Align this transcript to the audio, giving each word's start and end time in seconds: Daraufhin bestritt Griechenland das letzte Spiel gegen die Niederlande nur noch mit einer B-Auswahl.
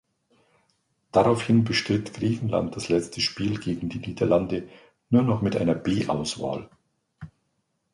Daraufhin 1.11 1.63
bestritt 1.63 2.15
Griechenland 2.15 2.75
das 2.75 2.89
letzte 2.89 3.21
Spiel 3.21 3.59
gegen 3.59 3.87
die 3.87 3.99
Niederlande 3.99 4.67
nur 5.11 5.21
noch 5.21 5.43
mit 5.43 5.55
einer 5.55 5.75
B-Auswahl. 5.75 6.71